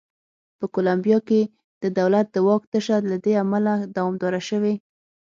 [0.59, 1.41] په کولمبیا کې
[1.81, 4.73] د دولت د واک تشه له دې امله دوامداره شوې.